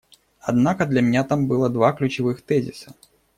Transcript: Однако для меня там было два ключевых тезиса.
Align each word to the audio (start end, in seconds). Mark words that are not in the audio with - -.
Однако 0.39 0.87
для 0.87 1.03
меня 1.03 1.23
там 1.23 1.47
было 1.47 1.69
два 1.69 1.91
ключевых 1.93 2.41
тезиса. 2.41 2.95